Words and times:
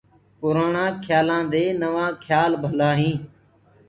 پُرآڻآ 0.39 0.85
کيآلآندي 1.03 1.65
نوآ 1.81 2.07
کيآل 2.23 2.51
ڀلآ 2.63 2.89
هينٚ۔ 2.99 3.19